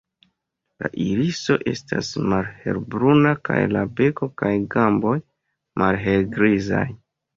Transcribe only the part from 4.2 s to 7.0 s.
kaj gamboj malhelgrizaj.